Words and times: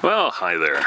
Well, 0.00 0.30
hi 0.30 0.56
there. 0.56 0.84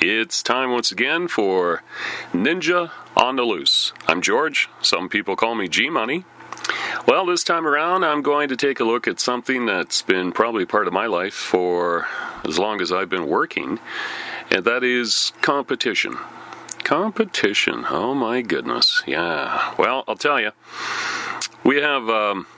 It's 0.00 0.42
time 0.42 0.72
once 0.72 0.90
again 0.90 1.28
for 1.28 1.84
Ninja 2.32 2.90
on 3.16 3.36
the 3.36 3.44
Loose. 3.44 3.92
I'm 4.08 4.20
George. 4.20 4.68
Some 4.82 5.08
people 5.08 5.36
call 5.36 5.54
me 5.54 5.68
G 5.68 5.88
Money. 5.88 6.24
Well, 7.06 7.24
this 7.24 7.44
time 7.44 7.68
around, 7.68 8.02
I'm 8.02 8.20
going 8.20 8.48
to 8.48 8.56
take 8.56 8.80
a 8.80 8.84
look 8.84 9.06
at 9.06 9.20
something 9.20 9.64
that's 9.66 10.02
been 10.02 10.32
probably 10.32 10.66
part 10.66 10.88
of 10.88 10.92
my 10.92 11.06
life 11.06 11.34
for 11.34 12.08
as 12.44 12.58
long 12.58 12.80
as 12.80 12.90
I've 12.90 13.08
been 13.08 13.28
working, 13.28 13.78
and 14.50 14.64
that 14.64 14.82
is 14.82 15.32
competition. 15.40 16.18
Competition. 16.82 17.84
Oh 17.88 18.12
my 18.12 18.42
goodness. 18.42 19.04
Yeah. 19.06 19.72
Well, 19.78 20.02
I'll 20.08 20.16
tell 20.16 20.40
you, 20.40 20.50
we 21.62 21.76
have. 21.76 22.08
Um, 22.08 22.48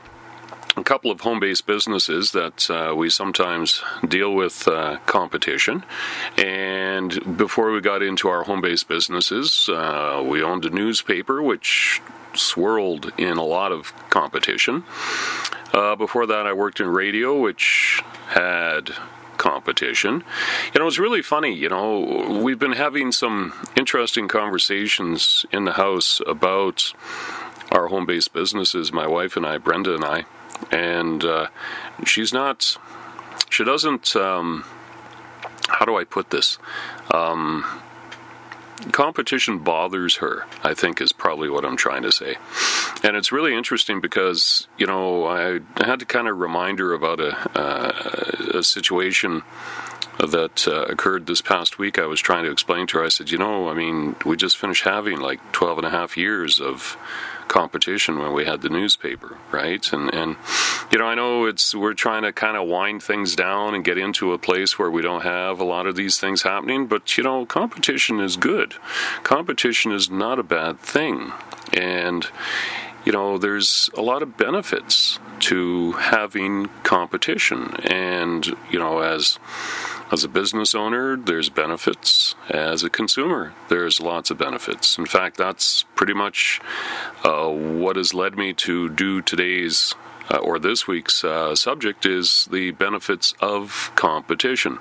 a 0.80 0.84
couple 0.84 1.10
of 1.10 1.20
home 1.20 1.38
based 1.38 1.66
businesses 1.66 2.32
that 2.32 2.70
uh, 2.70 2.94
we 2.96 3.10
sometimes 3.10 3.82
deal 4.06 4.34
with 4.34 4.66
uh, 4.66 4.96
competition. 5.06 5.84
And 6.38 7.36
before 7.36 7.70
we 7.70 7.80
got 7.80 8.02
into 8.02 8.28
our 8.28 8.44
home 8.44 8.62
based 8.62 8.88
businesses, 8.88 9.68
uh, 9.68 10.24
we 10.26 10.42
owned 10.42 10.64
a 10.64 10.70
newspaper 10.70 11.42
which 11.42 12.00
swirled 12.34 13.12
in 13.18 13.36
a 13.36 13.44
lot 13.44 13.72
of 13.72 13.92
competition. 14.08 14.84
Uh, 15.72 15.96
before 15.96 16.26
that, 16.26 16.46
I 16.46 16.52
worked 16.52 16.80
in 16.80 16.88
radio, 16.88 17.38
which 17.38 18.02
had 18.28 18.90
competition. 19.36 20.24
You 20.72 20.80
know, 20.80 20.86
it's 20.86 20.98
really 20.98 21.22
funny. 21.22 21.54
You 21.54 21.68
know, 21.68 22.40
we've 22.42 22.58
been 22.58 22.72
having 22.72 23.12
some 23.12 23.52
interesting 23.76 24.28
conversations 24.28 25.44
in 25.52 25.64
the 25.64 25.72
house 25.72 26.20
about 26.26 26.92
our 27.70 27.88
home 27.88 28.06
based 28.06 28.32
businesses, 28.32 28.92
my 28.92 29.06
wife 29.06 29.36
and 29.36 29.44
I, 29.46 29.58
Brenda 29.58 29.94
and 29.94 30.04
I 30.04 30.24
and 30.70 31.24
uh, 31.24 31.46
she's 32.04 32.32
not. 32.32 32.76
She 33.48 33.64
doesn't. 33.64 34.14
Um, 34.16 34.64
how 35.68 35.84
do 35.84 35.96
I 35.96 36.04
put 36.04 36.30
this? 36.30 36.58
Um, 37.12 37.64
competition 38.92 39.58
bothers 39.58 40.16
her, 40.16 40.46
I 40.62 40.74
think, 40.74 41.00
is 41.00 41.12
probably 41.12 41.48
what 41.48 41.64
I'm 41.64 41.76
trying 41.76 42.02
to 42.02 42.12
say. 42.12 42.36
And 43.02 43.16
it's 43.16 43.32
really 43.32 43.54
interesting 43.54 44.00
because, 44.00 44.66
you 44.78 44.86
know, 44.86 45.26
I 45.26 45.60
had 45.84 46.00
to 46.00 46.06
kind 46.06 46.28
of 46.28 46.38
remind 46.38 46.78
her 46.78 46.92
about 46.92 47.20
a, 47.20 47.58
uh, 47.58 48.58
a 48.58 48.62
situation 48.62 49.42
that 50.18 50.66
uh, 50.68 50.84
occurred 50.84 51.26
this 51.26 51.40
past 51.40 51.78
week. 51.78 51.98
I 51.98 52.06
was 52.06 52.20
trying 52.20 52.44
to 52.44 52.50
explain 52.50 52.86
to 52.88 52.98
her, 52.98 53.04
I 53.04 53.08
said, 53.08 53.30
you 53.30 53.38
know, 53.38 53.68
I 53.68 53.74
mean, 53.74 54.16
we 54.24 54.36
just 54.36 54.58
finished 54.58 54.84
having 54.84 55.20
like 55.20 55.40
12 55.52 55.78
and 55.78 55.86
a 55.86 55.90
half 55.90 56.16
years 56.16 56.60
of 56.60 56.96
competition 57.50 58.18
when 58.18 58.32
we 58.32 58.46
had 58.46 58.62
the 58.62 58.70
newspaper, 58.70 59.36
right? 59.50 59.92
And 59.92 60.14
and 60.14 60.36
you 60.90 60.98
know, 60.98 61.04
I 61.04 61.14
know 61.14 61.44
it's 61.44 61.74
we're 61.74 61.94
trying 61.94 62.22
to 62.22 62.32
kind 62.32 62.56
of 62.56 62.66
wind 62.66 63.02
things 63.02 63.36
down 63.36 63.74
and 63.74 63.84
get 63.84 63.98
into 63.98 64.32
a 64.32 64.38
place 64.38 64.78
where 64.78 64.90
we 64.90 65.02
don't 65.02 65.22
have 65.22 65.60
a 65.60 65.64
lot 65.64 65.86
of 65.86 65.96
these 65.96 66.18
things 66.18 66.42
happening, 66.42 66.86
but 66.86 67.18
you 67.18 67.24
know, 67.24 67.44
competition 67.44 68.20
is 68.20 68.36
good. 68.36 68.74
Competition 69.24 69.92
is 69.92 70.08
not 70.08 70.38
a 70.38 70.42
bad 70.42 70.78
thing. 70.80 71.32
And 71.74 72.26
you 73.04 73.12
know, 73.12 73.38
there's 73.38 73.90
a 73.96 74.02
lot 74.02 74.22
of 74.22 74.36
benefits 74.36 75.18
to 75.40 75.92
having 75.92 76.68
competition. 76.82 77.74
And, 77.84 78.46
you 78.70 78.78
know, 78.78 79.00
as 79.00 79.38
as 80.10 80.24
a 80.24 80.28
business 80.28 80.74
owner, 80.74 81.16
there's 81.16 81.48
benefits. 81.48 82.34
As 82.48 82.82
a 82.82 82.90
consumer, 82.90 83.54
there's 83.68 84.00
lots 84.00 84.30
of 84.30 84.38
benefits. 84.38 84.98
In 84.98 85.06
fact, 85.06 85.36
that's 85.36 85.84
pretty 85.94 86.14
much 86.14 86.60
uh, 87.24 87.48
what 87.48 87.96
has 87.96 88.12
led 88.12 88.36
me 88.36 88.52
to 88.54 88.88
do 88.88 89.22
today's 89.22 89.94
uh, 90.30 90.38
or 90.38 90.58
this 90.58 90.86
week's 90.86 91.24
uh, 91.24 91.54
subject 91.54 92.06
is 92.06 92.48
the 92.52 92.70
benefits 92.72 93.34
of 93.40 93.90
competition. 93.96 94.78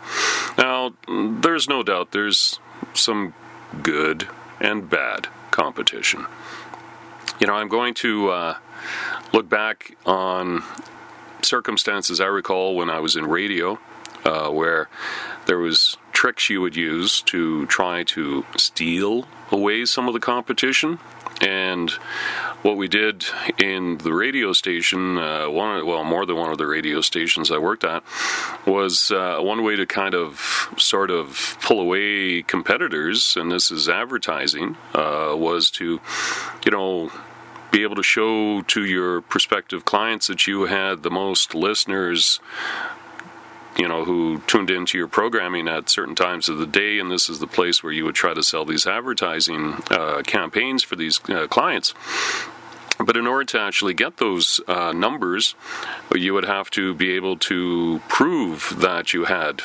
Now, 0.57 0.93
there's 1.07 1.67
no 1.67 1.83
doubt 1.83 2.11
there's 2.11 2.59
some 2.93 3.33
good 3.81 4.27
and 4.59 4.89
bad 4.89 5.27
competition. 5.51 6.25
You 7.39 7.47
know, 7.47 7.53
I'm 7.53 7.69
going 7.69 7.93
to 7.95 8.29
uh, 8.29 8.57
look 9.33 9.49
back 9.49 9.95
on 10.05 10.63
circumstances 11.41 12.19
I 12.19 12.25
recall 12.25 12.75
when 12.75 12.89
I 12.89 12.99
was 12.99 13.15
in 13.15 13.25
radio 13.25 13.79
uh, 14.25 14.49
where 14.49 14.89
there 15.45 15.59
was 15.59 15.97
tricks 16.11 16.49
you 16.49 16.61
would 16.61 16.75
use 16.75 17.21
to 17.21 17.65
try 17.67 18.03
to 18.03 18.45
steal 18.57 19.27
away 19.51 19.85
some 19.85 20.07
of 20.07 20.13
the 20.13 20.19
competition. 20.19 20.99
And 21.41 21.89
what 22.63 22.75
we 22.75 22.89
did 22.89 23.25
in 23.57 23.97
the 23.99 24.13
radio 24.13 24.51
station, 24.51 25.17
uh, 25.17 25.49
one 25.49 25.85
well, 25.85 26.03
more 26.03 26.25
than 26.25 26.35
one 26.35 26.51
of 26.51 26.57
the 26.57 26.67
radio 26.67 26.99
stations 26.99 27.49
I 27.49 27.57
worked 27.57 27.85
at, 27.85 28.03
was 28.65 29.11
uh, 29.11 29.39
one 29.39 29.63
way 29.63 29.77
to 29.77 29.85
kind 29.85 30.13
of 30.13 30.69
sort 30.77 31.09
of 31.09 31.57
pull 31.61 31.79
away 31.79 32.41
competitors, 32.41 33.37
and 33.37 33.49
this 33.49 33.71
is 33.71 33.87
advertising, 33.87 34.75
uh, 34.93 35.33
was 35.37 35.71
to, 35.71 36.01
you 36.65 36.71
know, 36.71 37.09
be 37.71 37.83
able 37.83 37.95
to 37.95 38.03
show 38.03 38.61
to 38.63 38.83
your 38.83 39.21
prospective 39.21 39.85
clients 39.85 40.27
that 40.27 40.47
you 40.47 40.65
had 40.65 41.03
the 41.03 41.11
most 41.11 41.55
listeners 41.55 42.41
you 43.79 43.87
know, 43.87 44.03
who 44.03 44.39
tuned 44.39 44.69
into 44.69 44.97
your 44.97 45.07
programming 45.07 45.69
at 45.69 45.89
certain 45.89 46.13
times 46.13 46.49
of 46.49 46.57
the 46.57 46.67
day, 46.67 46.99
and 46.99 47.09
this 47.09 47.29
is 47.29 47.39
the 47.39 47.47
place 47.47 47.81
where 47.81 47.93
you 47.93 48.03
would 48.03 48.15
try 48.15 48.33
to 48.33 48.43
sell 48.43 48.65
these 48.65 48.85
advertising 48.85 49.75
uh, 49.89 50.21
campaigns 50.25 50.83
for 50.83 50.97
these 50.97 51.21
uh, 51.29 51.47
clients. 51.47 51.93
But 52.99 53.15
in 53.15 53.25
order 53.25 53.45
to 53.45 53.59
actually 53.61 53.93
get 53.93 54.17
those 54.17 54.59
uh, 54.67 54.91
numbers, 54.91 55.55
you 56.13 56.33
would 56.33 56.43
have 56.43 56.69
to 56.71 56.93
be 56.93 57.11
able 57.11 57.37
to 57.37 58.01
prove 58.09 58.75
that 58.79 59.13
you 59.13 59.23
had 59.23 59.61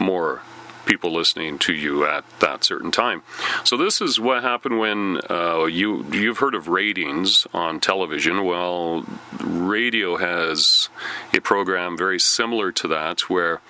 more 0.00 0.42
people 0.86 1.12
listening 1.12 1.58
to 1.60 1.72
you 1.72 2.04
at 2.04 2.24
that 2.40 2.64
certain 2.64 2.90
time. 2.90 3.22
So 3.64 3.76
this 3.76 4.00
is 4.00 4.18
what 4.18 4.42
happened 4.42 4.78
when 4.78 5.20
uh, 5.30 5.64
you 5.64 6.04
you've 6.12 6.38
heard 6.38 6.54
of 6.54 6.68
ratings 6.68 7.46
on 7.52 7.80
television. 7.80 8.44
Well, 8.44 9.04
radio 9.40 10.16
has 10.16 10.88
a 11.32 11.40
program 11.40 11.96
very 11.96 12.20
similar 12.20 12.72
to 12.72 12.88
that 12.88 13.30
where. 13.30 13.60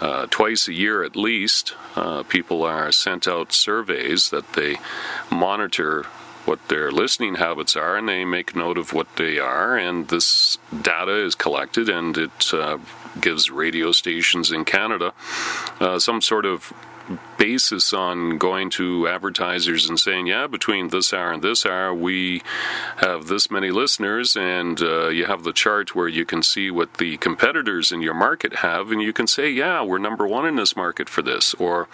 Uh, 0.00 0.26
twice 0.30 0.66
a 0.66 0.72
year 0.72 1.04
at 1.04 1.14
least, 1.14 1.74
uh, 1.94 2.22
people 2.22 2.62
are 2.62 2.90
sent 2.90 3.28
out 3.28 3.52
surveys 3.52 4.30
that 4.30 4.54
they 4.54 4.78
monitor 5.30 6.06
what 6.46 6.68
their 6.68 6.90
listening 6.90 7.34
habits 7.34 7.76
are 7.76 7.96
and 7.96 8.08
they 8.08 8.24
make 8.24 8.56
note 8.56 8.78
of 8.78 8.92
what 8.92 9.16
they 9.16 9.38
are 9.38 9.76
and 9.76 10.08
this 10.08 10.58
data 10.82 11.12
is 11.12 11.34
collected 11.34 11.88
and 11.88 12.16
it 12.16 12.54
uh, 12.54 12.78
gives 13.18 13.50
radio 13.50 13.92
stations 13.92 14.52
in 14.52 14.64
Canada 14.64 15.12
uh, 15.80 15.98
some 15.98 16.20
sort 16.20 16.44
of 16.44 16.72
basis 17.38 17.92
on 17.92 18.38
going 18.38 18.70
to 18.70 19.08
advertisers 19.08 19.88
and 19.88 19.98
saying, 19.98 20.26
yeah, 20.26 20.46
between 20.46 20.88
this 20.88 21.12
hour 21.12 21.32
and 21.32 21.42
this 21.42 21.64
hour, 21.64 21.94
we 21.94 22.42
have 22.98 23.26
this 23.26 23.50
many 23.50 23.70
listeners, 23.70 24.36
and 24.36 24.80
uh, 24.82 25.08
you 25.08 25.26
have 25.26 25.42
the 25.42 25.52
chart 25.52 25.94
where 25.94 26.08
you 26.08 26.24
can 26.24 26.42
see 26.42 26.70
what 26.70 26.94
the 26.94 27.16
competitors 27.16 27.92
in 27.92 28.02
your 28.02 28.14
market 28.14 28.56
have, 28.56 28.90
and 28.90 29.02
you 29.02 29.12
can 29.12 29.26
say, 29.26 29.50
yeah, 29.50 29.82
we're 29.82 29.98
number 29.98 30.26
one 30.26 30.46
in 30.46 30.56
this 30.56 30.76
market 30.76 31.08
for 31.08 31.22
this, 31.22 31.54
or 31.54 31.84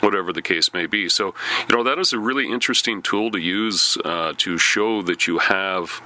whatever 0.00 0.32
the 0.32 0.42
case 0.42 0.72
may 0.72 0.86
be. 0.86 1.08
So, 1.08 1.34
you 1.68 1.76
know, 1.76 1.82
that 1.82 1.98
is 1.98 2.12
a 2.12 2.18
really 2.18 2.50
interesting 2.50 3.02
tool 3.02 3.30
to 3.30 3.38
use 3.38 3.98
uh, 4.04 4.34
to 4.38 4.58
show 4.58 5.02
that 5.02 5.26
you 5.26 5.38
have 5.38 6.00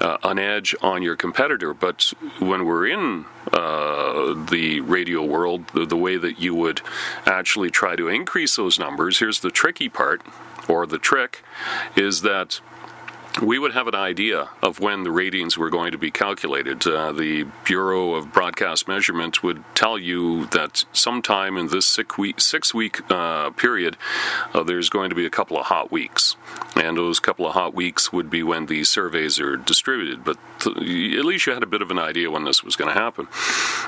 uh, 0.00 0.18
an 0.22 0.38
edge 0.38 0.74
on 0.82 1.02
your 1.02 1.16
competitor. 1.16 1.74
But 1.74 2.12
when 2.38 2.64
we're 2.64 2.86
in 2.86 3.24
uh, 3.52 4.34
the 4.50 4.80
radio 4.80 5.22
world, 5.22 5.66
the, 5.68 5.84
the 5.86 5.96
way 5.96 6.16
that 6.16 6.38
you 6.38 6.54
would 6.54 6.80
actually 7.26 7.70
try 7.70 7.96
to 7.96 8.03
increase 8.08 8.56
those 8.56 8.78
numbers, 8.78 9.18
here's 9.18 9.40
the 9.40 9.50
tricky 9.50 9.88
part, 9.88 10.22
or 10.68 10.86
the 10.86 10.98
trick, 10.98 11.42
is 11.96 12.22
that 12.22 12.60
we 13.42 13.58
would 13.58 13.72
have 13.72 13.88
an 13.88 13.94
idea 13.94 14.48
of 14.62 14.78
when 14.78 15.02
the 15.02 15.10
ratings 15.10 15.58
were 15.58 15.70
going 15.70 15.90
to 15.90 15.98
be 15.98 16.10
calculated. 16.10 16.86
Uh, 16.86 17.10
the 17.10 17.44
Bureau 17.64 18.14
of 18.14 18.32
Broadcast 18.32 18.86
Measurement 18.86 19.42
would 19.42 19.64
tell 19.74 19.98
you 19.98 20.46
that 20.46 20.84
sometime 20.92 21.56
in 21.56 21.68
this 21.68 21.84
six 21.84 22.16
week, 22.16 22.40
six 22.40 22.72
week 22.72 23.00
uh, 23.10 23.50
period, 23.50 23.96
uh, 24.52 24.62
there's 24.62 24.88
going 24.88 25.10
to 25.10 25.16
be 25.16 25.26
a 25.26 25.30
couple 25.30 25.58
of 25.58 25.66
hot 25.66 25.90
weeks. 25.90 26.36
And 26.76 26.96
those 26.96 27.18
couple 27.18 27.46
of 27.46 27.54
hot 27.54 27.74
weeks 27.74 28.12
would 28.12 28.30
be 28.30 28.42
when 28.42 28.66
the 28.66 28.84
surveys 28.84 29.40
are 29.40 29.56
distributed. 29.56 30.24
But 30.24 30.38
th- 30.60 30.76
at 30.76 31.24
least 31.24 31.46
you 31.46 31.52
had 31.52 31.62
a 31.62 31.66
bit 31.66 31.82
of 31.82 31.90
an 31.90 31.98
idea 31.98 32.30
when 32.30 32.44
this 32.44 32.62
was 32.62 32.76
going 32.76 32.92
to 32.92 33.00
happen. 33.00 33.26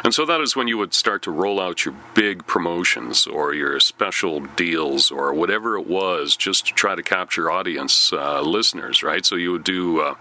And 0.04 0.12
so 0.12 0.26
that 0.26 0.40
is 0.40 0.56
when 0.56 0.68
you 0.68 0.78
would 0.78 0.94
start 0.94 1.22
to 1.22 1.30
roll 1.30 1.60
out 1.60 1.84
your 1.84 1.94
big 2.14 2.46
promotions 2.46 3.26
or 3.26 3.54
your 3.54 3.78
special 3.80 4.40
deals 4.40 5.10
or 5.10 5.32
whatever 5.32 5.78
it 5.78 5.86
was 5.86 6.36
just 6.36 6.66
to 6.66 6.74
try 6.74 6.94
to 6.94 7.02
capture 7.02 7.50
audience 7.50 8.12
uh, 8.12 8.40
listeners, 8.40 9.02
right? 9.02 9.24
So 9.24 9.35
you 9.38 9.52
would 9.52 9.64
do. 9.64 10.00
Uh, 10.00 10.14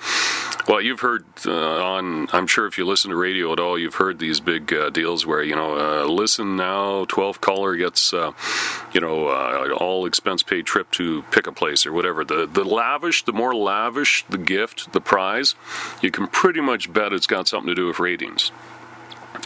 well, 0.68 0.82
you've 0.82 1.02
heard 1.02 1.26
uh, 1.46 1.84
on. 1.84 2.28
I'm 2.34 2.48
sure 2.48 2.66
if 2.66 2.78
you 2.78 2.86
listen 2.86 3.12
to 3.12 3.16
radio 3.16 3.54
at 3.54 3.60
all, 3.60 3.78
you've 3.78 3.96
heard 3.96 4.18
these 4.18 4.40
big 4.40 4.74
uh, 4.74 4.90
deals 4.90 5.26
where 5.26 5.44
you 5.44 5.56
know, 5.56 5.78
uh, 5.78 6.06
listen 6.06 6.56
now, 6.56 7.06
12 7.06 7.40
caller 7.40 7.76
gets, 7.76 8.14
uh, 8.14 8.32
you 8.92 9.00
know, 9.00 9.28
uh, 9.28 9.70
all 9.78 10.06
expense 10.08 10.42
paid 10.42 10.66
trip 10.66 10.90
to 10.92 11.22
pick 11.32 11.46
a 11.46 11.52
place 11.52 11.86
or 11.86 11.94
whatever. 11.94 12.26
The 12.26 12.48
the 12.48 12.64
lavish, 12.64 13.24
the 13.24 13.34
more 13.34 13.54
lavish 13.54 14.26
the 14.30 14.40
gift, 14.40 14.92
the 14.92 15.02
prize, 15.02 15.56
you 16.02 16.10
can 16.10 16.28
pretty 16.28 16.62
much 16.62 16.92
bet 16.92 17.14
it's 17.14 17.28
got 17.28 17.48
something 17.48 17.68
to 17.68 17.76
do 17.76 17.88
with 17.88 18.00
ratings. 18.00 18.52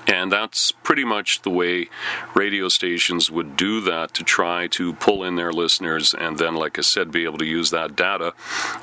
And 0.09 0.31
that's 0.31 0.71
pretty 0.71 1.03
much 1.03 1.44
the 1.44 1.51
way 1.51 1.88
radio 2.33 2.67
stations 2.67 3.29
would 3.29 3.56
do 3.56 3.79
that 3.81 4.13
to 4.15 4.23
try 4.23 4.65
to 4.67 4.94
pull 4.94 5.23
in 5.23 5.35
their 5.35 5.53
listeners 5.53 6.15
and 6.15 6.39
then, 6.39 6.56
like 6.56 6.79
I 6.79 6.81
said, 6.81 7.11
be 7.11 7.25
able 7.25 7.38
to 7.38 7.45
use 7.45 7.69
that 7.69 7.95
data 7.95 8.33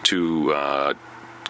to 0.04 0.52
uh, 0.52 0.94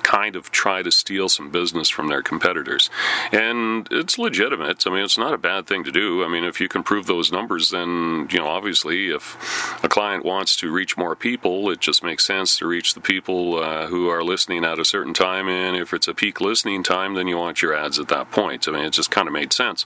kind 0.07 0.37
of 0.37 0.53
try 0.53 0.83
to 0.83 0.91
steal 0.93 1.29
some 1.29 1.51
business 1.51 1.89
from 1.89 2.07
their 2.07 2.23
competitors. 2.23 2.89
And 3.33 3.89
it's 3.91 4.19
legitimate. 4.19 4.87
I 4.87 4.91
mean, 4.91 5.03
it's 5.03 5.19
not 5.19 5.35
a 5.35 5.39
bad 5.39 5.67
thing 5.67 5.83
to 5.83 5.91
do. 5.91 6.23
I 6.23 6.29
mean, 6.29 6.45
if 6.45 6.61
you 6.61 6.69
can 6.69 6.85
prove 6.85 7.07
those 7.07 7.33
numbers, 7.33 7.71
then, 7.71 8.29
you 8.31 8.39
know, 8.39 8.47
obviously, 8.47 9.11
if 9.11 9.37
a 9.83 9.89
client 9.89 10.25
wants 10.25 10.57
to 10.59 10.71
reach 10.71 10.97
more 10.97 11.17
people, 11.17 11.71
it 11.71 11.81
just 11.81 12.05
makes 12.05 12.25
sense 12.25 12.57
to 12.59 12.69
reach 12.69 12.95
the 12.95 13.01
people 13.01 13.59
uh, 13.59 13.89
who 13.89 14.09
are 14.09 14.23
listening 14.23 14.65
at 14.65 14.79
a 14.79 14.85
certain 14.85 15.13
time. 15.13 15.49
And 15.49 15.77
if 15.77 15.93
it's 15.93 16.07
a 16.07 16.15
peak 16.15 16.41
listening 16.41 16.85
time, 16.85 17.15
then 17.15 17.27
you 17.27 17.37
want 17.37 17.61
your 17.61 17.75
ads 17.75 17.99
at 17.99 18.07
that 18.07 18.31
point. 18.31 18.69
I 18.69 18.71
mean, 18.71 18.85
it 18.85 18.93
just 18.93 19.11
kind 19.11 19.27
of 19.27 19.35
made 19.35 19.53
sense. 19.53 19.85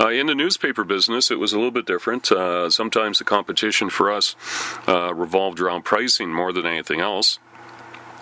Uh, 0.00 0.08
in 0.08 0.26
the 0.26 0.34
newspaper 0.34 0.84
business, 0.84 1.30
it 1.30 1.38
was 1.38 1.52
a 1.52 1.56
little 1.56 1.70
bit 1.70 1.84
different. 1.84 2.32
Uh, 2.32 2.70
sometimes 2.70 3.18
the 3.18 3.24
competition 3.24 3.90
for 3.90 4.10
us 4.10 4.36
uh, 4.88 5.12
revolved 5.12 5.60
around 5.60 5.84
pricing 5.84 6.32
more 6.32 6.50
than 6.50 6.64
anything 6.64 7.00
else 7.00 7.38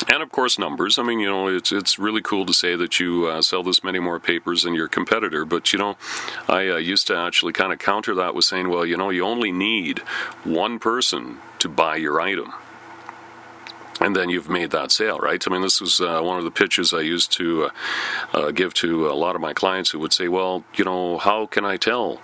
and 0.08 0.22
of 0.22 0.30
course 0.30 0.58
numbers. 0.58 0.98
I 0.98 1.02
mean, 1.02 1.20
you 1.20 1.28
know, 1.28 1.48
it's 1.48 1.72
it's 1.72 1.98
really 1.98 2.22
cool 2.22 2.46
to 2.46 2.52
say 2.52 2.76
that 2.76 3.00
you 3.00 3.26
uh, 3.26 3.42
sell 3.42 3.62
this 3.62 3.84
many 3.84 3.98
more 3.98 4.18
papers 4.18 4.62
than 4.62 4.74
your 4.74 4.88
competitor, 4.88 5.44
but 5.44 5.72
you 5.72 5.78
know, 5.78 5.96
I 6.48 6.68
uh, 6.68 6.76
used 6.76 7.06
to 7.08 7.16
actually 7.16 7.52
kind 7.52 7.72
of 7.72 7.78
counter 7.78 8.14
that 8.16 8.34
with 8.34 8.44
saying, 8.44 8.68
well, 8.68 8.84
you 8.84 8.96
know, 8.96 9.10
you 9.10 9.24
only 9.24 9.52
need 9.52 10.00
one 10.44 10.78
person 10.78 11.38
to 11.60 11.68
buy 11.68 11.96
your 11.96 12.20
item. 12.20 12.52
And 14.02 14.16
then 14.16 14.30
you've 14.30 14.48
made 14.48 14.72
that 14.72 14.90
sale, 14.90 15.18
right? 15.18 15.42
I 15.46 15.50
mean, 15.50 15.62
this 15.62 15.80
was 15.80 16.00
uh, 16.00 16.20
one 16.22 16.38
of 16.38 16.44
the 16.44 16.50
pitches 16.50 16.92
I 16.92 17.00
used 17.00 17.30
to 17.32 17.64
uh, 17.64 17.70
uh, 18.34 18.50
give 18.50 18.74
to 18.74 19.08
a 19.08 19.14
lot 19.14 19.36
of 19.36 19.40
my 19.40 19.52
clients 19.52 19.90
who 19.90 20.00
would 20.00 20.12
say, 20.12 20.26
"Well, 20.26 20.64
you 20.74 20.84
know, 20.84 21.18
how 21.18 21.46
can 21.46 21.64
I 21.64 21.76
tell 21.76 22.20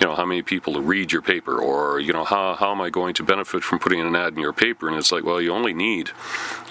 you 0.00 0.06
know 0.06 0.14
how 0.14 0.24
many 0.24 0.42
people 0.42 0.80
read 0.80 1.12
your 1.12 1.22
paper? 1.22 1.58
Or 1.60 2.00
you 2.00 2.12
know 2.12 2.24
how, 2.24 2.54
how 2.54 2.72
am 2.72 2.80
i 2.80 2.90
going 2.90 3.14
to 3.14 3.22
benefit 3.22 3.62
from 3.62 3.78
putting 3.78 4.00
an 4.00 4.14
ad 4.16 4.34
in 4.34 4.40
your 4.40 4.52
paper? 4.52 4.88
And 4.88 4.96
it's 4.96 5.12
like 5.12 5.24
well 5.24 5.40
you 5.40 5.52
only 5.52 5.72
need 5.72 6.10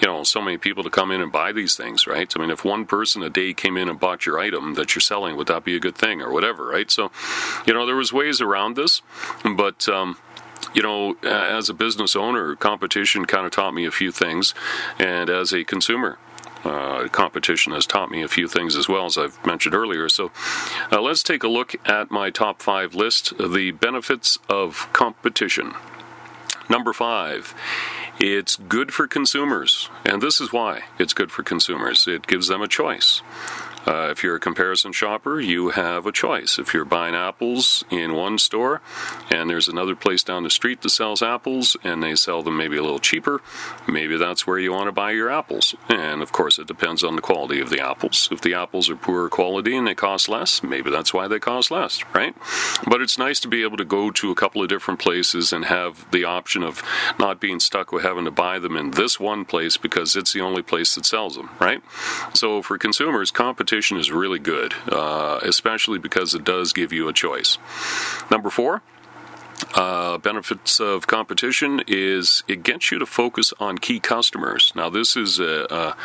you 0.00 0.08
know 0.08 0.22
so 0.24 0.40
many 0.40 0.58
people 0.58 0.82
to 0.84 0.90
come 0.90 1.10
in 1.10 1.20
and 1.20 1.32
buy 1.32 1.52
these 1.52 1.76
things 1.76 2.06
right? 2.06 2.30
I 2.36 2.40
mean 2.40 2.50
if 2.50 2.64
one 2.64 2.84
person 2.84 3.22
a 3.22 3.30
day 3.30 3.54
came 3.54 3.76
in 3.76 3.88
and 3.88 3.98
bought 3.98 4.26
your 4.26 4.38
item 4.38 4.74
that 4.74 4.94
you're 4.94 5.00
selling 5.00 5.36
would 5.36 5.46
that 5.46 5.64
be 5.64 5.76
a 5.76 5.80
good 5.80 5.96
thing 5.96 6.20
or 6.20 6.30
whatever 6.30 6.66
right? 6.66 6.90
So 6.90 7.10
you 7.66 7.72
know 7.72 7.86
there 7.86 7.96
was 7.96 8.12
ways 8.12 8.40
around 8.40 8.76
this 8.76 9.02
but 9.56 9.88
um, 9.88 10.18
you 10.72 10.82
know, 10.82 11.16
as 11.22 11.68
a 11.68 11.74
business 11.74 12.16
owner, 12.16 12.56
competition 12.56 13.24
kind 13.24 13.46
of 13.46 13.52
taught 13.52 13.74
me 13.74 13.84
a 13.84 13.90
few 13.90 14.10
things, 14.10 14.54
and 14.98 15.28
as 15.28 15.52
a 15.52 15.64
consumer, 15.64 16.18
uh, 16.64 17.08
competition 17.08 17.72
has 17.72 17.86
taught 17.86 18.10
me 18.10 18.22
a 18.22 18.28
few 18.28 18.48
things 18.48 18.76
as 18.76 18.88
well, 18.88 19.06
as 19.06 19.18
I've 19.18 19.44
mentioned 19.44 19.74
earlier. 19.74 20.08
So 20.08 20.30
uh, 20.90 21.00
let's 21.00 21.22
take 21.22 21.42
a 21.42 21.48
look 21.48 21.74
at 21.88 22.10
my 22.10 22.30
top 22.30 22.62
five 22.62 22.94
list 22.94 23.36
the 23.36 23.72
benefits 23.72 24.38
of 24.48 24.88
competition. 24.92 25.74
Number 26.68 26.92
five. 26.92 27.54
It's 28.20 28.54
good 28.54 28.94
for 28.94 29.08
consumers, 29.08 29.88
and 30.04 30.22
this 30.22 30.40
is 30.40 30.52
why 30.52 30.84
it's 31.00 31.12
good 31.12 31.32
for 31.32 31.42
consumers. 31.42 32.06
It 32.06 32.28
gives 32.28 32.46
them 32.46 32.62
a 32.62 32.68
choice. 32.68 33.22
Uh, 33.86 34.08
if 34.10 34.22
you're 34.22 34.36
a 34.36 34.40
comparison 34.40 34.92
shopper, 34.92 35.40
you 35.40 35.70
have 35.70 36.06
a 36.06 36.12
choice. 36.12 36.58
If 36.58 36.72
you're 36.72 36.84
buying 36.84 37.14
apples 37.14 37.84
in 37.90 38.14
one 38.14 38.38
store 38.38 38.80
and 39.30 39.50
there's 39.50 39.68
another 39.68 39.94
place 39.94 40.22
down 40.22 40.42
the 40.42 40.50
street 40.50 40.80
that 40.82 40.88
sells 40.88 41.22
apples 41.22 41.76
and 41.84 42.02
they 42.02 42.14
sell 42.14 42.42
them 42.42 42.56
maybe 42.56 42.76
a 42.76 42.82
little 42.82 42.98
cheaper, 42.98 43.42
maybe 43.86 44.16
that's 44.16 44.46
where 44.46 44.58
you 44.58 44.72
want 44.72 44.86
to 44.86 44.92
buy 44.92 45.10
your 45.10 45.30
apples. 45.30 45.74
And 45.88 46.22
of 46.22 46.32
course, 46.32 46.58
it 46.58 46.66
depends 46.66 47.04
on 47.04 47.16
the 47.16 47.22
quality 47.22 47.60
of 47.60 47.68
the 47.68 47.80
apples. 47.80 48.28
If 48.32 48.40
the 48.40 48.54
apples 48.54 48.88
are 48.88 48.96
poorer 48.96 49.28
quality 49.28 49.76
and 49.76 49.86
they 49.86 49.94
cost 49.94 50.28
less, 50.28 50.62
maybe 50.62 50.90
that's 50.90 51.12
why 51.12 51.28
they 51.28 51.38
cost 51.38 51.70
less, 51.70 52.02
right? 52.14 52.34
But 52.88 53.02
it's 53.02 53.18
nice 53.18 53.38
to 53.40 53.48
be 53.48 53.62
able 53.62 53.76
to 53.76 53.84
go 53.84 54.10
to 54.10 54.30
a 54.30 54.34
couple 54.34 54.62
of 54.62 54.68
different 54.68 55.00
places 55.00 55.52
and 55.52 55.66
have 55.66 56.10
the 56.10 56.24
option 56.24 56.62
of 56.62 56.82
not 57.18 57.38
being 57.38 57.60
stuck 57.60 57.92
with 57.92 58.02
having 58.02 58.24
to 58.24 58.30
buy 58.30 58.58
them 58.58 58.76
in 58.76 58.92
this 58.92 59.20
one 59.20 59.44
place 59.44 59.76
because 59.76 60.16
it's 60.16 60.32
the 60.32 60.40
only 60.40 60.62
place 60.62 60.94
that 60.94 61.04
sells 61.04 61.36
them, 61.36 61.50
right? 61.60 61.82
So 62.32 62.62
for 62.62 62.78
consumers, 62.78 63.30
competition 63.30 63.73
competition 63.74 63.98
is 63.98 64.12
really 64.12 64.38
good, 64.38 64.72
uh, 64.88 65.40
especially 65.42 65.98
because 65.98 66.32
it 66.32 66.44
does 66.44 66.72
give 66.72 66.92
you 66.92 67.08
a 67.08 67.12
choice. 67.12 67.58
Number 68.30 68.48
four, 68.48 68.82
uh, 69.74 70.18
benefits 70.18 70.80
of 70.80 71.06
competition 71.06 71.82
is 71.86 72.42
it 72.48 72.62
gets 72.62 72.90
you 72.90 72.98
to 72.98 73.06
focus 73.06 73.52
on 73.58 73.78
key 73.78 74.00
customers. 74.00 74.72
Now, 74.74 74.88
this 74.88 75.16
is 75.16 75.38
a, 75.38 75.66
a, 75.70 75.96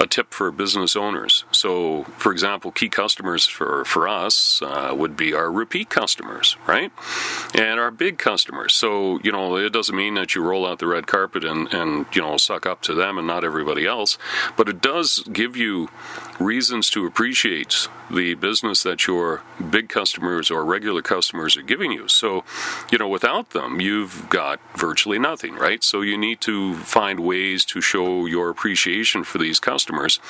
a 0.00 0.06
tip 0.06 0.32
for 0.32 0.50
business 0.50 0.96
owners. 0.96 1.44
So, 1.50 2.04
for 2.18 2.32
example, 2.32 2.70
key 2.70 2.88
customers 2.88 3.46
for, 3.46 3.84
for 3.84 4.08
us 4.08 4.60
uh, 4.62 4.94
would 4.96 5.16
be 5.16 5.34
our 5.34 5.50
repeat 5.50 5.90
customers, 5.90 6.56
right? 6.66 6.92
And 7.54 7.80
our 7.80 7.90
big 7.90 8.18
customers. 8.18 8.74
So, 8.74 9.20
you 9.22 9.32
know, 9.32 9.56
it 9.56 9.72
doesn't 9.72 9.96
mean 9.96 10.14
that 10.14 10.34
you 10.34 10.42
roll 10.42 10.66
out 10.66 10.78
the 10.78 10.86
red 10.86 11.06
carpet 11.06 11.44
and, 11.44 11.72
and 11.72 12.06
you 12.12 12.22
know, 12.22 12.36
suck 12.36 12.66
up 12.66 12.82
to 12.82 12.94
them 12.94 13.18
and 13.18 13.26
not 13.26 13.44
everybody 13.44 13.86
else, 13.86 14.18
but 14.56 14.68
it 14.68 14.80
does 14.80 15.20
give 15.32 15.56
you 15.56 15.88
reasons 16.38 16.90
to 16.90 17.06
appreciate 17.06 17.88
the 18.10 18.34
business 18.34 18.82
that 18.84 19.06
your 19.06 19.42
big 19.70 19.88
customers 19.88 20.50
or 20.50 20.64
regular 20.64 21.02
customers 21.02 21.56
are 21.56 21.62
giving 21.62 21.90
you. 21.90 22.06
So, 22.08 22.44
you 22.90 22.95
know, 22.98 23.08
without 23.08 23.50
them, 23.50 23.80
you've 23.80 24.28
got 24.28 24.60
virtually 24.76 25.18
nothing, 25.18 25.54
right? 25.54 25.82
So 25.82 26.00
you 26.00 26.16
need 26.16 26.40
to 26.42 26.74
find 26.76 27.20
ways 27.20 27.64
to 27.66 27.80
show 27.80 28.26
your 28.26 28.48
appreciation 28.48 29.24
for 29.24 29.38
these 29.38 29.60
customers. 29.60 30.20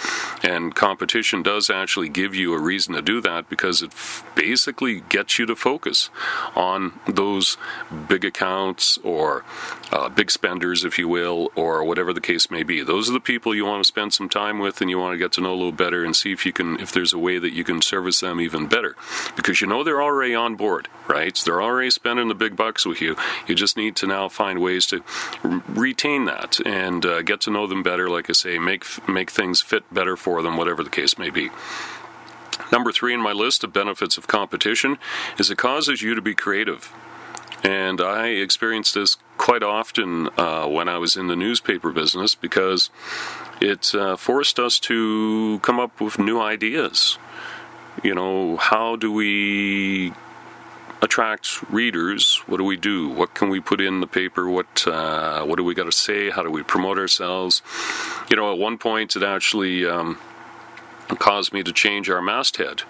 And 0.43 0.75
competition 0.75 1.43
does 1.43 1.71
actually 1.71 2.09
give 2.09 2.35
you 2.35 2.55
a 2.55 2.61
reason 2.61 2.95
to 2.95 3.03
do 3.03 3.21
that 3.21 3.49
because 3.49 3.83
it 3.83 3.93
basically 4.35 5.01
gets 5.01 5.39
you 5.39 5.47
to 5.47 5.57
focus 5.57 6.11
on 6.55 6.99
those 7.07 7.57
big 8.09 8.25
accounts 8.25 8.99
or 8.99 9.45
uh, 9.93 10.09
big 10.09 10.31
spenders, 10.31 10.85
if 10.85 10.99
you 10.99 11.09
will, 11.09 11.53
or 11.55 11.85
whatever 11.85 12.13
the 12.13 12.21
case 12.21 12.51
may 12.51 12.63
be. 12.63 12.83
Those 12.83 13.09
are 13.09 13.13
the 13.13 13.21
people 13.21 13.55
you 13.55 13.65
want 13.65 13.83
to 13.83 13.87
spend 13.87 14.13
some 14.13 14.29
time 14.29 14.59
with 14.59 14.81
and 14.81 14.91
you 14.91 14.99
want 14.99 15.15
to 15.15 15.19
get 15.19 15.33
to 15.33 15.41
know 15.41 15.53
a 15.53 15.55
little 15.55 15.73
better 15.73 16.05
and 16.05 16.15
see 16.15 16.33
if 16.33 16.45
you 16.45 16.53
can, 16.53 16.81
if 16.81 16.93
there's 16.93 17.13
a 17.13 17.19
way 17.19 17.39
that 17.39 17.53
you 17.53 17.65
can 17.65 17.83
service 17.83 18.21
them 18.21 18.41
even 18.41 18.67
better. 18.67 18.97
Because 19.37 19.61
you 19.61 19.67
know 19.67 19.85
they're 19.85 20.03
already 20.03 20.35
on 20.35 20.57
board, 20.57 20.89
right? 21.07 21.37
So 21.37 21.51
they're 21.51 21.63
already 21.63 21.91
spending 21.91 22.29
the 22.29 22.35
big 22.35 22.56
bucks 22.57 22.85
with 22.87 23.01
you. 23.01 23.17
You 23.47 23.55
just 23.55 23.77
need 23.77 23.97
to 23.97 24.07
now 24.07 24.29
find 24.29 24.61
ways 24.61 24.87
to 24.87 25.03
retain 25.43 26.25
that 26.25 26.59
and 26.67 27.05
uh, 27.05 27.23
get 27.23 27.41
to 27.43 27.51
know 27.51 27.67
them 27.67 27.83
better. 27.83 28.09
Like 28.09 28.29
I 28.31 28.33
say, 28.33 28.59
make 28.59 28.85
make 29.09 29.31
things 29.31 29.61
fit 29.61 29.83
better 29.93 30.17
for 30.17 30.43
them, 30.43 30.57
whatever 30.57 30.83
the 30.83 30.91
case 30.91 31.19
may 31.19 31.31
be. 31.31 31.51
Number 32.73 32.91
three 32.91 33.15
in 33.15 33.21
my 33.21 33.33
list 33.33 33.63
of 33.65 33.73
benefits 33.73 34.19
of 34.19 34.27
competition 34.27 34.99
is 35.39 35.51
it 35.51 35.59
causes 35.59 36.03
you 36.03 36.15
to 36.15 36.23
be 36.23 36.35
creative. 36.35 36.93
And 37.63 38.01
I 38.01 38.29
experienced 38.29 38.95
this 38.95 39.17
quite 39.39 39.63
often 39.63 40.29
uh, 40.37 40.67
when 40.67 40.89
I 40.89 40.99
was 40.99 41.17
in 41.17 41.27
the 41.27 41.37
newspaper 41.37 41.91
business 41.91 42.35
because 42.35 42.91
it 43.61 43.95
uh, 43.95 44.17
forced 44.17 44.59
us 44.59 44.79
to 44.81 45.61
come 45.63 45.81
up 45.81 46.01
with 46.01 46.19
new 46.19 46.41
ideas. 46.41 47.19
You 48.03 48.15
know, 48.15 48.57
how 48.57 48.97
do 48.97 49.11
we 49.11 50.13
attract 51.03 51.63
readers, 51.71 52.43
what 52.47 52.59
do 52.59 52.65
we 52.65 52.77
do? 52.77 53.09
What 53.09 53.35
can 53.35 53.49
we 53.49 53.61
put 53.61 53.81
in 53.81 54.01
the 54.01 54.07
paper? 54.07 54.49
What 54.49 54.87
uh, 54.87 55.45
what 55.45 55.57
do 55.57 55.65
we 55.65 55.75
got 55.75 55.85
to 55.85 55.93
say? 55.93 56.31
How 56.31 56.43
do 56.43 56.51
we 56.51 56.63
promote 56.63 56.99
ourselves? 56.99 57.63
You 58.31 58.37
know, 58.37 58.53
at 58.53 58.59
one 58.59 58.79
point 58.79 59.17
it 59.17 59.23
actually 59.23 59.87
um, 59.87 60.19
caused 61.19 61.53
me 61.53 61.63
to 61.63 61.73
change 61.73 62.09
our 62.11 62.23
masthead. 62.23 62.83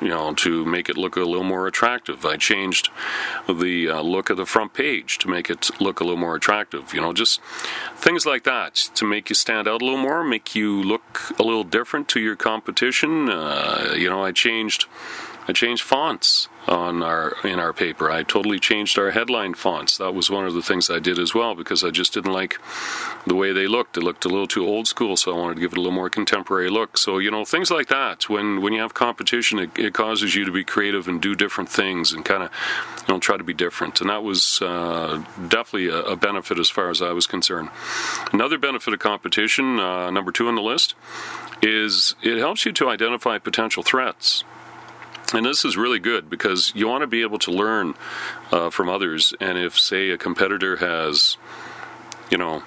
You 0.00 0.08
know, 0.08 0.34
to 0.34 0.64
make 0.64 0.88
it 0.88 0.96
look 0.96 1.14
a 1.14 1.20
little 1.20 1.44
more 1.44 1.68
attractive. 1.68 2.26
I 2.26 2.36
changed 2.36 2.90
the 3.48 3.88
uh, 3.88 4.00
look 4.00 4.30
of 4.30 4.36
the 4.36 4.44
front 4.44 4.74
page 4.74 5.16
to 5.18 5.28
make 5.28 5.48
it 5.48 5.70
look 5.80 6.00
a 6.00 6.04
little 6.04 6.18
more 6.18 6.34
attractive. 6.34 6.92
You 6.92 7.00
know, 7.00 7.12
just 7.12 7.40
things 7.94 8.26
like 8.26 8.42
that 8.42 8.74
to 8.96 9.06
make 9.06 9.28
you 9.28 9.36
stand 9.36 9.68
out 9.68 9.80
a 9.80 9.84
little 9.84 10.00
more, 10.00 10.24
make 10.24 10.56
you 10.56 10.82
look 10.82 11.30
a 11.38 11.44
little 11.44 11.62
different 11.62 12.08
to 12.08 12.20
your 12.20 12.34
competition. 12.34 13.30
Uh, 13.30 13.94
you 13.96 14.10
know, 14.10 14.24
I 14.24 14.32
changed 14.32 14.86
I 15.46 15.52
changed 15.52 15.84
fonts 15.84 16.48
on 16.68 17.02
our 17.02 17.34
in 17.44 17.58
our 17.58 17.72
paper. 17.72 18.10
I 18.10 18.22
totally 18.22 18.58
changed 18.58 18.98
our 18.98 19.10
headline 19.10 19.54
fonts. 19.54 19.98
That 19.98 20.12
was 20.12 20.30
one 20.30 20.46
of 20.46 20.54
the 20.54 20.62
things 20.62 20.90
I 20.90 20.98
did 20.98 21.18
as 21.18 21.34
well 21.34 21.54
because 21.54 21.84
I 21.84 21.90
just 21.90 22.14
didn't 22.14 22.32
like 22.32 22.58
the 23.26 23.34
way 23.34 23.52
they 23.52 23.66
looked. 23.66 23.96
It 23.96 24.02
looked 24.02 24.24
a 24.24 24.28
little 24.28 24.46
too 24.46 24.66
old 24.66 24.86
school, 24.88 25.16
so 25.16 25.34
I 25.34 25.38
wanted 25.38 25.54
to 25.54 25.60
give 25.60 25.72
it 25.72 25.78
a 25.78 25.80
little 25.80 25.92
more 25.92 26.10
contemporary 26.10 26.70
look. 26.70 26.98
So 26.98 27.18
you 27.18 27.30
know 27.30 27.44
things 27.44 27.70
like 27.70 27.88
that. 27.88 28.28
When 28.28 28.60
when 28.62 28.72
you 28.72 28.80
have 28.80 28.94
competition, 28.94 29.58
it, 29.58 29.78
it 29.78 29.94
causes 29.94 30.34
you 30.34 30.44
to 30.44 30.52
be 30.52 30.64
creative 30.64 31.08
and 31.08 31.20
do 31.20 31.34
different 31.34 31.70
things 31.70 32.12
and 32.12 32.24
kind 32.24 32.42
of 32.42 32.50
you 33.06 33.14
know 33.14 33.20
try 33.20 33.36
to 33.36 33.44
be 33.44 33.54
different. 33.54 34.00
And 34.00 34.10
that 34.10 34.22
was 34.22 34.60
uh, 34.62 35.22
definitely 35.48 35.88
a, 35.88 36.00
a, 36.02 36.16
benefit 36.16 36.58
as 36.58 36.70
far 36.70 36.90
as 36.90 37.02
I 37.02 37.12
was 37.12 37.26
concerned. 37.26 37.70
Another 38.32 38.58
benefit 38.58 38.92
of 38.92 39.00
competition, 39.00 39.78
uh, 39.78 40.10
number 40.10 40.32
two 40.32 40.48
on 40.48 40.54
the 40.54 40.62
list, 40.62 40.94
is 41.62 42.14
it 42.22 42.38
helps 42.38 42.66
you 42.66 42.72
to 42.72 42.88
identify 42.88 43.38
potential 43.38 43.82
threats. 43.82 44.44
And 45.34 45.44
this 45.44 45.64
is 45.64 45.76
really 45.76 45.98
good 45.98 46.30
because 46.30 46.72
you 46.74 46.86
want 46.86 47.02
to 47.02 47.06
be 47.06 47.22
able 47.22 47.38
to 47.40 47.50
learn 47.50 47.94
uh, 48.52 48.70
from 48.70 48.88
others. 48.88 49.34
And 49.40 49.58
if, 49.58 49.78
say, 49.78 50.10
a 50.10 50.18
competitor 50.18 50.76
has, 50.76 51.36
you 52.30 52.38
know, 52.38 52.62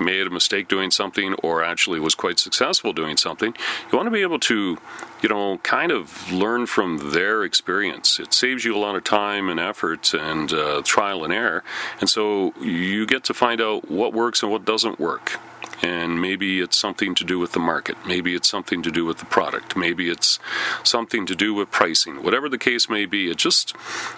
made 0.00 0.26
a 0.26 0.30
mistake 0.30 0.66
doing 0.66 0.90
something 0.90 1.34
or 1.34 1.62
actually 1.62 2.00
was 2.00 2.16
quite 2.16 2.40
successful 2.40 2.92
doing 2.92 3.16
something, 3.16 3.54
you 3.90 3.96
want 3.96 4.08
to 4.08 4.10
be 4.10 4.22
able 4.22 4.40
to, 4.40 4.78
you 5.22 5.28
know, 5.28 5.58
kind 5.58 5.92
of 5.92 6.32
learn 6.32 6.66
from 6.66 7.12
their 7.12 7.44
experience. 7.44 8.18
It 8.18 8.34
saves 8.34 8.64
you 8.64 8.76
a 8.76 8.78
lot 8.78 8.96
of 8.96 9.04
time 9.04 9.48
and 9.48 9.60
effort 9.60 10.12
and 10.12 10.52
uh, 10.52 10.82
trial 10.84 11.24
and 11.24 11.32
error. 11.32 11.62
And 12.00 12.10
so 12.10 12.52
you 12.60 13.06
get 13.06 13.22
to 13.24 13.34
find 13.34 13.60
out 13.60 13.88
what 13.88 14.12
works 14.12 14.42
and 14.42 14.50
what 14.50 14.64
doesn't 14.64 14.98
work 14.98 15.38
and 15.84 16.18
maybe 16.18 16.60
it's 16.60 16.78
something 16.78 17.14
to 17.14 17.24
do 17.24 17.38
with 17.38 17.52
the 17.52 17.58
market, 17.58 17.96
maybe 18.06 18.34
it's 18.34 18.48
something 18.48 18.82
to 18.82 18.90
do 18.90 19.04
with 19.04 19.18
the 19.18 19.26
product, 19.26 19.76
maybe 19.76 20.08
it's 20.08 20.38
something 20.82 21.26
to 21.26 21.34
do 21.34 21.52
with 21.52 21.70
pricing. 21.70 22.22
Whatever 22.22 22.48
the 22.48 22.56
case 22.56 22.88
may 22.88 23.04
be, 23.04 23.30
it 23.30 23.36
just 23.36 23.76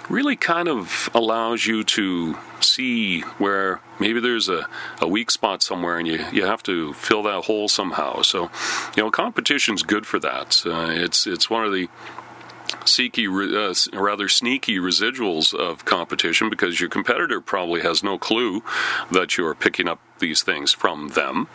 really 0.09 0.37
kind 0.37 0.69
of 0.69 1.11
allows 1.13 1.67
you 1.67 1.83
to 1.83 2.37
see 2.61 3.23
where 3.39 3.81
maybe 3.99 4.21
there's 4.21 4.49
a, 4.49 4.69
a 5.01 5.09
weak 5.09 5.29
spot 5.31 5.61
somewhere 5.61 5.99
and 5.99 6.07
you, 6.07 6.25
you 6.33 6.45
have 6.45 6.63
to 6.63 6.93
fill 6.93 7.25
that 7.25 7.47
hole 7.47 7.69
somehow. 7.69 8.23
So, 8.23 8.43
you 8.97 9.03
know, 9.03 9.11
competition's 9.11 9.83
good 9.83 10.07
for 10.07 10.21
that. 10.21 10.63
Uh, 10.65 10.91
it's 10.91 11.27
it's 11.27 11.51
one 11.51 11.65
of 11.65 11.73
the 11.73 11.89
seeky, 12.85 13.27
uh, 13.27 13.75
rather 13.93 14.29
sneaky 14.29 14.79
residuals 14.79 15.53
of 15.53 15.85
competition 15.85 16.49
because 16.49 16.81
your 16.81 16.89
competitor 16.89 17.41
probably 17.41 17.81
has 17.81 18.03
no 18.03 18.19
clue 18.19 18.63
that 19.11 19.37
you're 19.37 19.55
picking 19.55 19.89
up 19.89 19.99
these 20.19 20.43
things 20.43 20.73
from 20.73 21.09
them. 21.09 21.49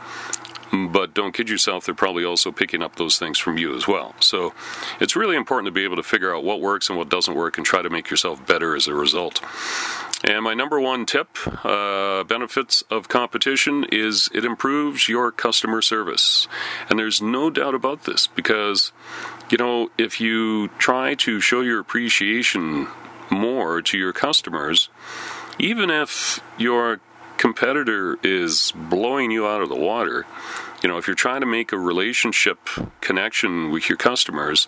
But 0.72 1.14
don't 1.14 1.34
kid 1.34 1.50
yourself, 1.50 1.86
they're 1.86 1.94
probably 1.94 2.24
also 2.24 2.52
picking 2.52 2.82
up 2.82 2.96
those 2.96 3.20
things 3.20 3.38
from 3.38 3.58
you 3.58 3.76
as 3.76 3.90
well. 3.90 4.16
So 4.22 4.54
it's 5.02 5.18
really 5.18 5.36
important 5.36 5.66
to 5.66 5.72
be 5.72 5.84
able 5.84 5.98
to 5.98 6.04
figure 6.04 6.34
out 6.34 6.46
what 6.46 6.62
works 6.62 6.88
and 6.88 6.98
what 6.98 7.10
doesn't 7.10 7.36
work 7.36 7.58
and 7.58 7.66
try 7.66 7.82
to 7.82 7.90
make 7.90 8.10
yourself 8.10 8.46
better 8.48 8.74
as 8.74 8.88
a 8.88 8.94
result. 8.94 9.42
And 10.24 10.44
my 10.44 10.54
number 10.54 10.80
one 10.80 11.06
tip 11.06 11.38
uh, 11.66 12.24
benefits 12.24 12.84
of 12.84 13.10
competition 13.10 13.86
is 13.92 14.30
it 14.34 14.46
improves 14.46 15.10
your 15.10 15.32
customer 15.32 15.82
service. 15.82 16.48
And 16.90 16.98
there's 16.98 17.22
no 17.22 17.50
doubt 17.50 17.76
about 17.76 18.04
this 18.04 18.28
because, 18.28 18.94
you 19.50 19.58
know, 19.58 19.90
if 19.98 20.22
you 20.22 20.70
try 20.78 21.16
to 21.16 21.42
show 21.42 21.62
your 21.62 21.80
appreciation 21.80 22.88
more 23.30 23.82
to 23.82 23.98
your 23.98 24.14
customers, 24.14 24.90
even 25.58 25.90
if 25.90 26.40
your 26.58 27.02
competitor 27.42 28.20
is 28.22 28.72
blowing 28.76 29.32
you 29.32 29.48
out 29.48 29.64
of 29.64 29.70
the 29.70 29.76
water, 29.76 30.28
you 30.84 30.88
know, 30.88 31.00
if 31.00 31.08
you're 31.08 31.16
trying 31.16 31.42
to 31.42 31.48
make 31.48 31.72
a 31.72 31.78
relationship 31.78 32.60
connection 33.02 33.72
with 33.72 33.90
your 33.90 33.98
customers, 33.98 34.68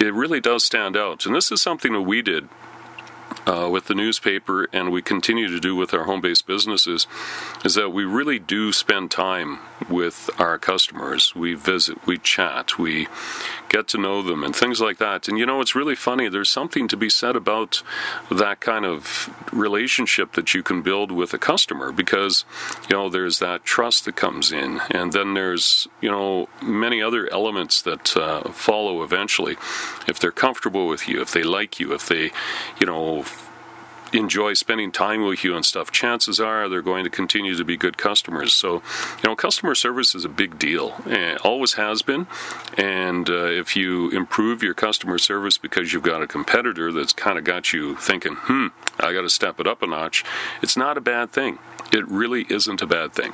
it 0.00 0.14
really 0.14 0.40
does 0.40 0.64
stand 0.64 0.96
out. 0.96 1.26
And 1.26 1.34
this 1.34 1.52
is 1.52 1.60
something 1.60 1.92
that 1.92 2.00
we 2.00 2.22
did 2.22 2.48
uh, 3.46 3.68
with 3.70 3.86
the 3.86 3.94
newspaper, 3.94 4.68
and 4.72 4.90
we 4.92 5.02
continue 5.02 5.48
to 5.48 5.60
do 5.60 5.74
with 5.76 5.94
our 5.94 6.04
home 6.04 6.20
based 6.20 6.46
businesses, 6.46 7.06
is 7.64 7.74
that 7.74 7.90
we 7.90 8.04
really 8.04 8.38
do 8.38 8.72
spend 8.72 9.10
time 9.10 9.58
with 9.88 10.30
our 10.38 10.58
customers. 10.58 11.34
We 11.34 11.54
visit, 11.54 12.06
we 12.06 12.18
chat, 12.18 12.78
we 12.78 13.08
get 13.68 13.88
to 13.88 13.98
know 13.98 14.22
them, 14.22 14.44
and 14.44 14.54
things 14.54 14.80
like 14.80 14.98
that. 14.98 15.28
And 15.28 15.38
you 15.38 15.46
know, 15.46 15.60
it's 15.60 15.74
really 15.74 15.94
funny. 15.94 16.28
There's 16.28 16.50
something 16.50 16.88
to 16.88 16.96
be 16.96 17.08
said 17.08 17.36
about 17.36 17.82
that 18.30 18.60
kind 18.60 18.84
of 18.84 19.30
relationship 19.52 20.32
that 20.32 20.54
you 20.54 20.62
can 20.62 20.82
build 20.82 21.10
with 21.12 21.32
a 21.32 21.38
customer 21.38 21.92
because, 21.92 22.44
you 22.88 22.96
know, 22.96 23.08
there's 23.08 23.38
that 23.38 23.64
trust 23.64 24.04
that 24.04 24.16
comes 24.16 24.52
in, 24.52 24.80
and 24.90 25.12
then 25.12 25.34
there's, 25.34 25.88
you 26.00 26.10
know, 26.10 26.48
many 26.62 27.00
other 27.02 27.32
elements 27.32 27.82
that 27.82 28.16
uh, 28.16 28.50
follow 28.52 29.02
eventually. 29.02 29.56
If 30.06 30.18
they're 30.18 30.32
comfortable 30.32 30.88
with 30.88 31.08
you, 31.08 31.20
if 31.20 31.32
they 31.32 31.42
like 31.42 31.80
you, 31.80 31.92
if 31.92 32.06
they, 32.06 32.32
you 32.80 32.86
know, 32.86 33.19
Move 33.20 33.49
enjoy 34.12 34.54
spending 34.54 34.92
time 34.92 35.24
with 35.24 35.44
you 35.44 35.54
and 35.54 35.64
stuff, 35.64 35.90
chances 35.90 36.40
are 36.40 36.68
they're 36.68 36.82
going 36.82 37.04
to 37.04 37.10
continue 37.10 37.54
to 37.54 37.64
be 37.64 37.76
good 37.76 37.98
customers. 37.98 38.52
So, 38.52 38.74
you 38.74 39.24
know, 39.24 39.36
customer 39.36 39.74
service 39.74 40.14
is 40.14 40.24
a 40.24 40.28
big 40.28 40.58
deal, 40.58 40.94
and 41.06 41.38
always 41.38 41.74
has 41.74 42.02
been. 42.02 42.26
And 42.76 43.28
uh, 43.28 43.44
if 43.46 43.76
you 43.76 44.10
improve 44.10 44.62
your 44.62 44.74
customer 44.74 45.18
service 45.18 45.58
because 45.58 45.92
you've 45.92 46.02
got 46.02 46.22
a 46.22 46.26
competitor 46.26 46.92
that's 46.92 47.12
kind 47.12 47.38
of 47.38 47.44
got 47.44 47.72
you 47.72 47.96
thinking, 47.96 48.34
hmm, 48.36 48.68
I 48.98 49.12
got 49.12 49.22
to 49.22 49.30
step 49.30 49.60
it 49.60 49.66
up 49.66 49.82
a 49.82 49.86
notch, 49.86 50.24
it's 50.62 50.76
not 50.76 50.96
a 50.96 51.00
bad 51.00 51.30
thing. 51.30 51.58
It 51.92 52.06
really 52.06 52.46
isn't 52.48 52.82
a 52.82 52.86
bad 52.86 53.12
thing. 53.12 53.32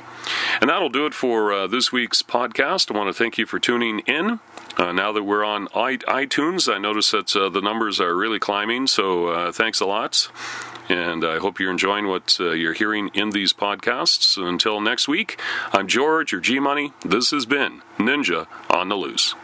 And 0.59 0.69
that'll 0.69 0.89
do 0.89 1.05
it 1.05 1.13
for 1.13 1.53
uh, 1.53 1.67
this 1.67 1.91
week's 1.91 2.23
podcast. 2.23 2.91
I 2.91 2.97
want 2.97 3.07
to 3.07 3.13
thank 3.13 3.37
you 3.37 3.45
for 3.45 3.59
tuning 3.59 3.99
in. 3.99 4.39
Uh, 4.77 4.91
now 4.91 5.11
that 5.11 5.23
we're 5.23 5.43
on 5.43 5.67
iTunes, 5.69 6.71
I 6.71 6.77
notice 6.77 7.11
that 7.11 7.35
uh, 7.35 7.49
the 7.49 7.61
numbers 7.61 7.99
are 7.99 8.15
really 8.15 8.39
climbing, 8.39 8.87
so 8.87 9.27
uh, 9.27 9.51
thanks 9.51 9.79
a 9.79 9.85
lot. 9.85 10.29
And 10.89 11.25
I 11.25 11.37
hope 11.37 11.59
you're 11.59 11.71
enjoying 11.71 12.07
what 12.07 12.37
uh, 12.39 12.51
you're 12.51 12.73
hearing 12.73 13.09
in 13.13 13.31
these 13.31 13.53
podcasts. 13.53 14.37
Until 14.37 14.79
next 14.79 15.07
week, 15.07 15.39
I'm 15.73 15.87
George 15.87 16.33
or 16.33 16.39
G 16.39 16.59
Money. 16.59 16.93
This 17.03 17.31
has 17.31 17.45
been 17.45 17.81
Ninja 17.97 18.47
on 18.69 18.89
the 18.89 18.95
Loose. 18.95 19.35